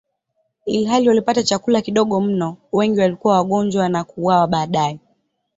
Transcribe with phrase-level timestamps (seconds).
[0.65, 4.99] Ilhali walipata chakula kidogo mno, wengi walikuwa wagonjwa na kuuawa baadaye.